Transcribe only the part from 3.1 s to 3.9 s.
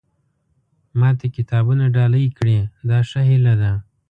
هیله ده.